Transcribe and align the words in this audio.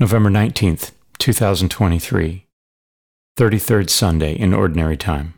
November 0.00 0.28
19th, 0.28 0.90
2023, 1.18 2.46
33rd 3.38 3.88
Sunday 3.88 4.34
in 4.34 4.52
Ordinary 4.52 4.96
Time. 4.96 5.34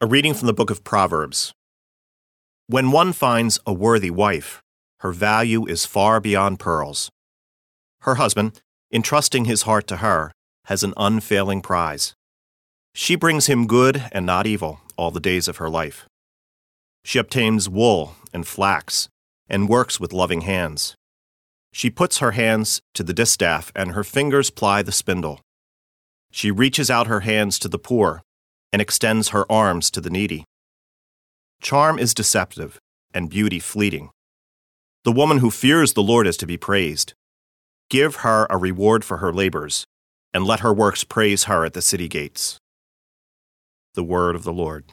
A 0.00 0.06
reading 0.06 0.32
from 0.32 0.46
the 0.46 0.52
book 0.52 0.70
of 0.70 0.84
Proverbs. 0.84 1.52
When 2.68 2.92
one 2.92 3.12
finds 3.12 3.58
a 3.66 3.72
worthy 3.72 4.12
wife, 4.12 4.62
her 5.00 5.10
value 5.10 5.66
is 5.66 5.84
far 5.84 6.20
beyond 6.20 6.60
pearls. 6.60 7.10
Her 8.02 8.14
husband, 8.14 8.62
entrusting 8.92 9.46
his 9.46 9.62
heart 9.62 9.88
to 9.88 9.96
her, 9.96 10.30
has 10.66 10.84
an 10.84 10.94
unfailing 10.96 11.62
prize. 11.62 12.14
She 12.94 13.16
brings 13.16 13.46
him 13.46 13.66
good 13.66 14.04
and 14.12 14.24
not 14.24 14.46
evil 14.46 14.82
all 14.96 15.10
the 15.10 15.18
days 15.18 15.48
of 15.48 15.56
her 15.56 15.68
life. 15.68 16.06
She 17.04 17.18
obtains 17.18 17.68
wool 17.68 18.14
and 18.32 18.46
flax 18.46 19.08
and 19.48 19.68
works 19.68 19.98
with 19.98 20.12
loving 20.12 20.42
hands. 20.42 20.94
She 21.72 21.90
puts 21.90 22.18
her 22.18 22.32
hands 22.32 22.82
to 22.94 23.02
the 23.02 23.14
distaff, 23.14 23.72
and 23.74 23.92
her 23.92 24.04
fingers 24.04 24.50
ply 24.50 24.82
the 24.82 24.92
spindle. 24.92 25.40
She 26.30 26.50
reaches 26.50 26.90
out 26.90 27.06
her 27.06 27.20
hands 27.20 27.58
to 27.60 27.68
the 27.68 27.78
poor 27.78 28.22
and 28.72 28.80
extends 28.80 29.28
her 29.28 29.50
arms 29.50 29.90
to 29.90 30.00
the 30.00 30.10
needy. 30.10 30.44
Charm 31.60 31.98
is 31.98 32.14
deceptive, 32.14 32.78
and 33.14 33.28
beauty 33.28 33.58
fleeting. 33.58 34.10
The 35.04 35.12
woman 35.12 35.38
who 35.38 35.50
fears 35.50 35.92
the 35.92 36.02
Lord 36.02 36.26
is 36.26 36.36
to 36.38 36.46
be 36.46 36.56
praised. 36.56 37.14
Give 37.90 38.16
her 38.16 38.46
a 38.48 38.56
reward 38.56 39.04
for 39.04 39.18
her 39.18 39.32
labors, 39.32 39.84
and 40.32 40.44
let 40.44 40.60
her 40.60 40.72
works 40.72 41.04
praise 41.04 41.44
her 41.44 41.64
at 41.64 41.74
the 41.74 41.82
city 41.82 42.08
gates. 42.08 42.58
The 43.94 44.04
word 44.04 44.34
of 44.34 44.44
the 44.44 44.52
Lord. 44.52 44.92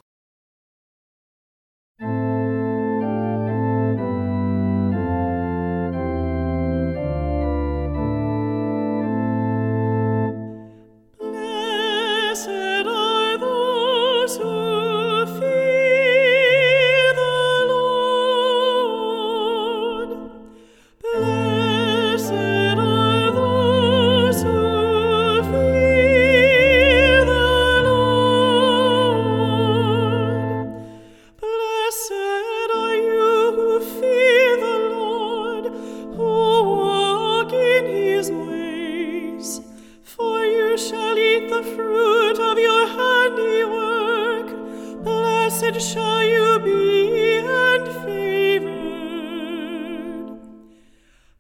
Blessed 45.60 45.82
shall 45.92 46.24
you 46.24 46.60
be 46.64 47.40
and 47.46 47.88
favored. 48.06 48.72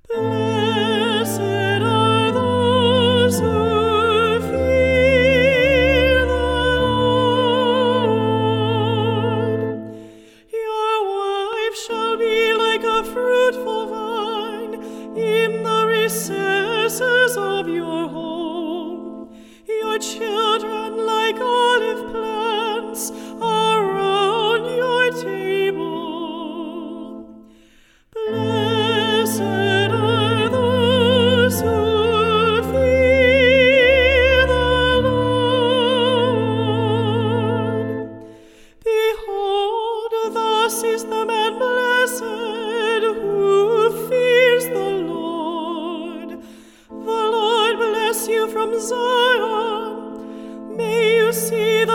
Blessed 0.09 1.39
are 1.39 2.31
those 2.33 3.39
who 3.39 4.41
fear 4.41 6.25
the 6.25 6.35
Lord. 7.95 8.19
Your 10.51 10.95
wife 11.13 11.75
shall 11.87 12.17
be 12.17 12.53
like 12.55 12.83
a 12.83 13.03
fruitful 13.05 13.87
vine 13.87 14.73
in 15.15 15.63
the 15.63 15.85
recesses 15.87 17.37
of 17.37 17.69
your 17.69 18.09
home. 18.09 19.29
Your 19.65 19.97
children 19.97 20.38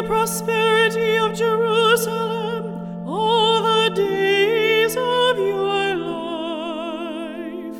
prosperity 0.06 1.16
of 1.16 1.34
Jerusalem 1.34 3.06
all 3.06 3.62
the 3.62 3.90
days 3.94 4.96
of 4.96 5.38
your 5.38 5.96
life. 5.96 7.76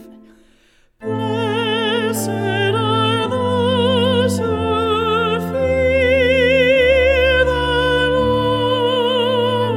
Blessed 1.01 2.29
are 2.29 3.29
those 3.29 4.39
who 4.39 5.41
fear 5.53 7.45
the 7.45 8.09
Lord. 8.11 9.77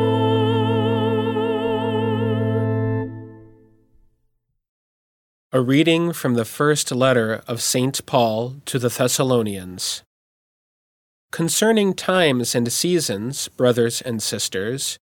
A 5.51 5.61
reading 5.61 6.13
from 6.13 6.33
the 6.35 6.45
first 6.45 6.91
letter 6.91 7.41
of 7.47 7.61
St. 7.61 8.05
Paul 8.05 8.55
to 8.65 8.79
the 8.79 8.89
Thessalonians. 8.89 10.03
Concerning 11.31 11.93
times 11.93 12.55
and 12.55 12.71
seasons, 12.71 13.47
brothers 13.49 14.01
and 14.01 14.23
sisters, 14.23 14.97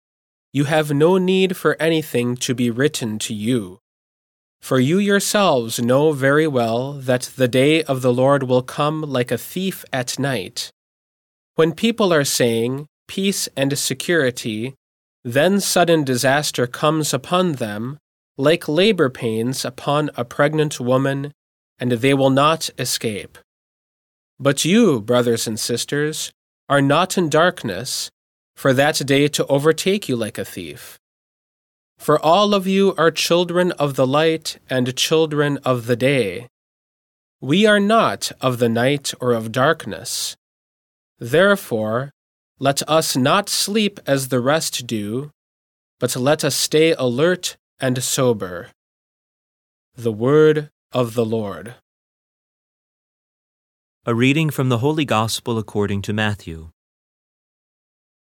you 0.51 0.65
have 0.65 0.91
no 0.91 1.17
need 1.17 1.55
for 1.55 1.75
anything 1.79 2.35
to 2.37 2.55
be 2.55 2.69
written 2.69 3.19
to 3.19 3.33
you. 3.33 3.79
For 4.61 4.79
you 4.79 4.97
yourselves 4.97 5.79
know 5.79 6.11
very 6.11 6.47
well 6.47 6.93
that 6.93 7.31
the 7.35 7.47
day 7.47 7.83
of 7.83 8.01
the 8.01 8.11
Lord 8.13 8.43
will 8.43 8.63
come 8.63 9.01
like 9.01 9.31
a 9.31 9.37
thief 9.37 9.85
at 9.93 10.17
night. 10.17 10.71
When 11.55 11.73
people 11.73 12.11
are 12.11 12.23
saying, 12.23 12.87
Peace 13.07 13.47
and 13.55 13.77
security, 13.77 14.73
then 15.23 15.59
sudden 15.59 16.03
disaster 16.03 16.65
comes 16.65 17.13
upon 17.13 17.53
them 17.53 17.97
like 18.37 18.67
labor 18.67 19.09
pains 19.09 19.63
upon 19.63 20.09
a 20.15 20.25
pregnant 20.25 20.79
woman, 20.79 21.31
and 21.79 21.91
they 21.91 22.13
will 22.13 22.29
not 22.29 22.69
escape. 22.77 23.37
But 24.39 24.65
you, 24.65 24.99
brothers 24.99 25.47
and 25.47 25.59
sisters, 25.59 26.31
are 26.67 26.81
not 26.81 27.17
in 27.17 27.29
darkness, 27.29 28.09
for 28.55 28.73
that 28.73 28.95
day 29.05 29.27
to 29.29 29.45
overtake 29.47 30.09
you 30.09 30.15
like 30.15 30.37
a 30.37 30.45
thief. 30.45 30.97
For 31.97 32.19
all 32.19 32.53
of 32.53 32.67
you 32.67 32.93
are 32.97 33.11
children 33.11 33.71
of 33.73 33.95
the 33.95 34.07
light 34.07 34.57
and 34.69 34.95
children 34.95 35.57
of 35.59 35.87
the 35.87 35.95
day. 35.95 36.47
We 37.41 37.65
are 37.65 37.79
not 37.79 38.31
of 38.41 38.59
the 38.59 38.69
night 38.69 39.13
or 39.21 39.33
of 39.33 39.51
darkness. 39.51 40.35
Therefore, 41.19 42.11
let 42.59 42.87
us 42.89 43.15
not 43.15 43.49
sleep 43.49 43.99
as 44.05 44.27
the 44.27 44.39
rest 44.39 44.87
do, 44.87 45.31
but 45.99 46.15
let 46.15 46.43
us 46.43 46.55
stay 46.55 46.93
alert 46.93 47.57
and 47.79 48.03
sober. 48.03 48.69
The 49.95 50.11
Word 50.11 50.69
of 50.91 51.13
the 51.13 51.25
Lord. 51.25 51.75
A 54.07 54.13
reading 54.13 54.51
from 54.51 54.69
the 54.69 54.77
Holy 54.77 55.03
Gospel 55.03 55.57
according 55.57 56.03
to 56.03 56.13
Matthew. 56.13 56.69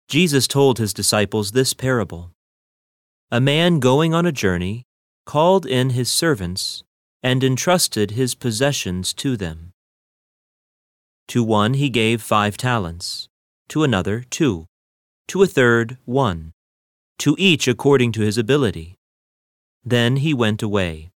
Jesus 0.07 0.47
told 0.47 0.79
his 0.79 0.95
disciples 0.95 1.51
this 1.51 1.75
parable 1.75 2.31
A 3.33 3.41
man 3.41 3.81
going 3.81 4.15
on 4.15 4.25
a 4.25 4.31
journey 4.31 4.85
called 5.27 5.67
in 5.67 5.91
his 5.91 6.09
servants 6.09 6.85
and 7.25 7.43
entrusted 7.43 8.13
his 8.13 8.37
possessions 8.37 9.13
to 9.15 9.37
them. 9.37 9.73
To 11.27 11.43
one 11.43 11.75
he 11.75 11.91
gave 11.91 12.23
five 12.23 12.57
talents, 12.57 13.29
to 13.67 13.83
another 13.83 14.25
two, 14.31 14.67
to 15.27 15.43
a 15.43 15.49
third 15.49 15.99
one, 16.05 16.53
to 17.19 17.35
each 17.37 17.67
according 17.67 18.13
to 18.13 18.21
his 18.21 18.39
ability. 18.39 18.95
Then 19.85 20.19
he 20.19 20.35
went 20.35 20.63
away. 20.63 21.11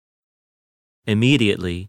Immediately, 1.07 1.87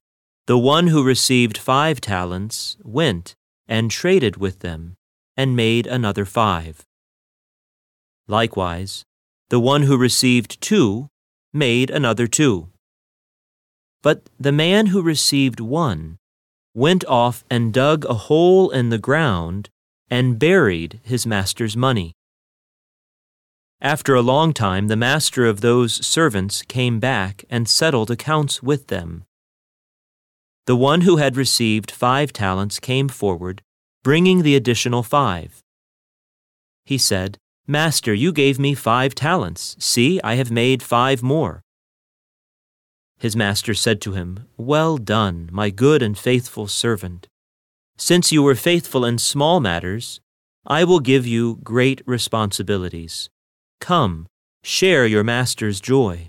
the 0.50 0.57
one 0.57 0.88
who 0.88 1.04
received 1.04 1.60
five 1.60 2.01
talents 2.01 2.75
went 2.84 3.36
and 3.68 3.92
traded 3.92 4.38
with 4.38 4.62
them 4.62 4.96
and 5.38 5.56
made 5.56 5.86
another 5.86 6.25
five. 6.25 6.84
Likewise, 8.28 9.04
the 9.50 9.60
one 9.60 9.84
who 9.84 9.96
received 9.96 10.60
two 10.60 11.07
made 11.54 11.92
another 11.92 12.25
two. 12.25 12.68
But 14.01 14.24
the 14.40 14.51
man 14.51 14.88
who 14.88 15.04
received 15.04 15.60
one 15.60 16.18
went 16.74 17.06
off 17.06 17.44
and 17.52 17.72
dug 17.72 18.04
a 18.06 18.16
hole 18.16 18.72
in 18.72 18.90
the 18.90 18.98
ground 18.98 19.69
and 20.10 20.40
buried 20.40 21.00
his 21.04 21.28
master's 21.28 21.78
money. 21.78 22.13
After 23.80 24.16
a 24.16 24.24
long 24.24 24.54
time, 24.54 24.88
the 24.88 24.95
master 24.95 25.45
of 25.45 25.62
those 25.62 26.04
servants 26.04 26.63
came 26.63 27.00
back 27.00 27.45
and 27.52 27.69
settled 27.69 28.10
accounts 28.10 28.63
with 28.63 28.88
them. 28.88 29.25
The 30.69 30.75
one 30.75 31.01
who 31.01 31.18
had 31.18 31.36
received 31.36 31.89
five 31.89 32.31
talents 32.31 32.80
came 32.80 33.10
forward, 33.10 33.63
bringing 34.04 34.44
the 34.44 34.56
additional 34.56 35.01
five. 35.01 35.63
He 36.86 36.95
said, 36.95 37.39
Master, 37.66 38.13
you 38.13 38.31
gave 38.31 38.60
me 38.60 38.75
five 38.75 39.16
talents. 39.16 39.75
See, 39.80 40.21
I 40.24 40.36
have 40.36 40.51
made 40.51 40.83
five 40.83 41.24
more. 41.24 41.63
His 43.18 43.36
master 43.36 43.74
said 43.74 44.00
to 44.01 44.12
him, 44.12 44.45
Well 44.57 45.00
done, 45.00 45.50
my 45.51 45.71
good 45.71 46.04
and 46.04 46.16
faithful 46.16 46.68
servant. 46.68 47.27
Since 47.98 48.31
you 48.31 48.44
were 48.44 48.54
faithful 48.54 49.04
in 49.04 49.18
small 49.18 49.60
matters, 49.60 50.21
I 50.68 50.83
will 50.83 51.00
give 51.00 51.25
you 51.25 51.57
great 51.63 52.04
responsibilities. 52.06 53.27
Come, 53.81 54.27
share 54.62 55.07
your 55.07 55.24
master's 55.24 55.81
joy. 55.81 56.29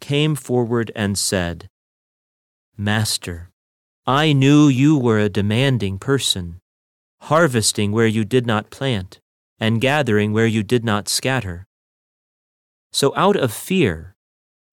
came 0.00 0.34
forward 0.34 0.90
and 0.94 1.18
said, 1.18 1.68
Master, 2.76 3.50
I 4.06 4.32
knew 4.32 4.68
you 4.68 4.96
were 4.96 5.18
a 5.18 5.28
demanding 5.28 5.98
person, 5.98 6.60
harvesting 7.22 7.92
where 7.92 8.06
you 8.06 8.24
did 8.24 8.46
not 8.46 8.70
plant 8.70 9.20
and 9.60 9.80
gathering 9.80 10.32
where 10.32 10.46
you 10.46 10.62
did 10.62 10.84
not 10.84 11.08
scatter. 11.08 11.66
So 12.92 13.12
out 13.16 13.36
of 13.36 13.52
fear, 13.52 14.14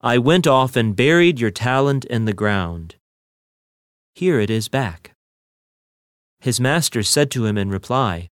I 0.01 0.17
went 0.17 0.47
off 0.47 0.75
and 0.75 0.95
buried 0.95 1.39
your 1.39 1.51
talent 1.51 2.05
in 2.05 2.25
the 2.25 2.33
ground. 2.33 2.95
Here 4.13 4.39
it 4.39 4.49
is 4.49 4.69
back. 4.69 5.13
His 6.39 6.59
master 6.59 7.01
said 7.01 7.31
to 7.31 7.45
him 7.45 7.57
in 7.57 7.69
reply, 7.69 8.29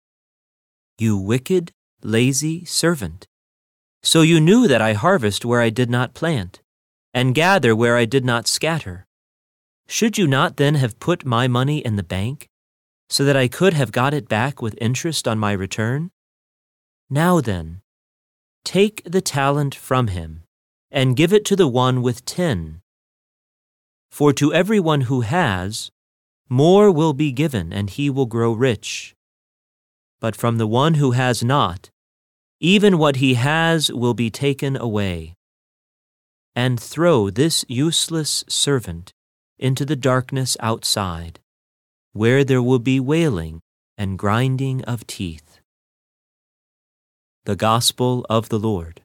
You 0.97 1.17
wicked, 1.17 1.71
lazy 2.01 2.63
servant. 2.65 3.27
So 4.01 4.21
you 4.21 4.39
knew 4.39 4.67
that 4.67 4.81
I 4.81 4.93
harvest 4.93 5.43
where 5.43 5.61
I 5.61 5.69
did 5.69 5.89
not 5.89 6.13
plant, 6.13 6.61
and 7.17 7.33
gather 7.33 7.75
where 7.75 7.97
I 7.97 8.05
did 8.05 8.23
not 8.23 8.47
scatter. 8.47 9.07
Should 9.87 10.19
you 10.19 10.27
not 10.27 10.57
then 10.57 10.75
have 10.75 10.99
put 10.99 11.25
my 11.25 11.47
money 11.47 11.79
in 11.79 11.95
the 11.95 12.03
bank, 12.03 12.47
so 13.09 13.25
that 13.25 13.35
I 13.35 13.47
could 13.47 13.73
have 13.73 13.91
got 13.91 14.13
it 14.13 14.29
back 14.29 14.61
with 14.61 14.77
interest 14.79 15.27
on 15.27 15.39
my 15.39 15.53
return? 15.53 16.11
Now 17.09 17.41
then, 17.41 17.81
take 18.63 19.01
the 19.03 19.19
talent 19.19 19.73
from 19.73 20.09
him, 20.09 20.43
and 20.91 21.17
give 21.17 21.33
it 21.33 21.43
to 21.45 21.55
the 21.55 21.67
one 21.67 22.03
with 22.03 22.23
ten. 22.23 22.81
For 24.11 24.31
to 24.33 24.53
every 24.53 24.79
one 24.79 25.01
who 25.09 25.21
has, 25.21 25.89
more 26.49 26.91
will 26.91 27.13
be 27.13 27.31
given, 27.31 27.73
and 27.73 27.89
he 27.89 28.11
will 28.11 28.27
grow 28.27 28.51
rich. 28.51 29.15
But 30.19 30.35
from 30.35 30.59
the 30.59 30.67
one 30.67 30.93
who 31.01 31.13
has 31.13 31.43
not, 31.43 31.89
even 32.59 32.99
what 32.99 33.15
he 33.15 33.33
has 33.33 33.91
will 33.91 34.13
be 34.13 34.29
taken 34.29 34.77
away. 34.77 35.33
And 36.57 36.79
throw 36.79 37.29
this 37.29 37.63
useless 37.67 38.43
servant 38.49 39.13
into 39.59 39.85
the 39.85 39.95
darkness 39.95 40.57
outside, 40.59 41.39
where 42.13 42.43
there 42.43 42.63
will 42.63 42.79
be 42.79 42.99
wailing 42.99 43.61
and 43.95 44.17
grinding 44.17 44.83
of 44.85 45.05
teeth. 45.05 45.59
The 47.45 47.55
Gospel 47.55 48.25
of 48.27 48.49
the 48.49 48.57
Lord. 48.57 49.01